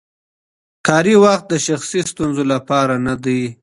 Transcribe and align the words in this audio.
کاري 0.87 1.15
وخت 1.23 1.45
د 1.49 1.53
شخصي 1.67 2.01
ستونزو 2.11 2.43
لپاره 2.53 2.93
نه 3.07 3.15
دی. 3.23 3.41